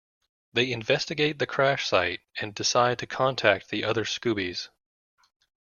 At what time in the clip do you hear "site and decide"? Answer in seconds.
1.87-2.97